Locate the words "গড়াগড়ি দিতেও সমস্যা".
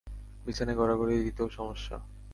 0.77-1.97